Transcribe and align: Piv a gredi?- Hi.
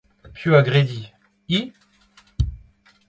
Piv 0.35 0.53
a 0.59 0.61
gredi?- 0.67 1.01
Hi. 1.55 1.59